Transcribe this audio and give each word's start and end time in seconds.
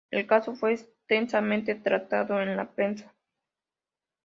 El 0.09 0.25
caso 0.25 0.55
fue 0.55 0.73
extensamente 0.73 1.75
tratado 1.75 2.41
en 2.41 2.57
la 2.57 2.71
prensa. 2.73 3.13